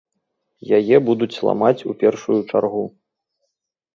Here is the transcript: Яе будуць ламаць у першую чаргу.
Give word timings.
Яе 0.77 0.97
будуць 1.09 1.41
ламаць 1.49 1.85
у 1.93 1.95
першую 2.03 2.39
чаргу. 2.53 2.81